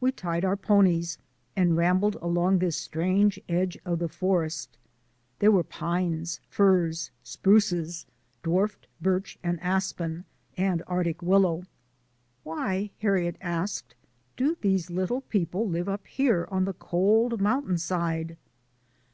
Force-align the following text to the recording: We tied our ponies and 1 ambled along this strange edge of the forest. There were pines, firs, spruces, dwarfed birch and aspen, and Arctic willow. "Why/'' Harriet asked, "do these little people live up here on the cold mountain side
We 0.00 0.12
tied 0.12 0.46
our 0.46 0.56
ponies 0.56 1.18
and 1.54 1.76
1 1.76 1.84
ambled 1.84 2.14
along 2.22 2.58
this 2.58 2.74
strange 2.78 3.38
edge 3.50 3.76
of 3.84 3.98
the 3.98 4.08
forest. 4.08 4.78
There 5.40 5.50
were 5.50 5.62
pines, 5.62 6.40
firs, 6.48 7.10
spruces, 7.22 8.06
dwarfed 8.42 8.86
birch 9.02 9.38
and 9.42 9.60
aspen, 9.60 10.24
and 10.56 10.82
Arctic 10.86 11.20
willow. 11.20 11.64
"Why/'' 12.46 12.92
Harriet 13.00 13.36
asked, 13.42 13.94
"do 14.38 14.56
these 14.62 14.88
little 14.88 15.20
people 15.20 15.68
live 15.68 15.86
up 15.86 16.06
here 16.06 16.48
on 16.50 16.64
the 16.64 16.72
cold 16.72 17.38
mountain 17.38 17.76
side 17.76 18.38